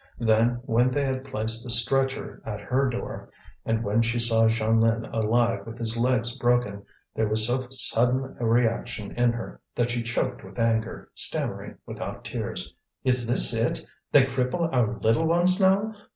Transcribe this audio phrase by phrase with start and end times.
[0.17, 3.29] Then, when they had placed the stretcher at her door
[3.63, 8.45] and when she saw Jeanlin alive with his legs broken, there was so sudden a
[8.47, 13.87] reaction in her that she choked with anger, stammering, without tears: "Is this it?
[14.11, 15.93] They cripple our little ones now!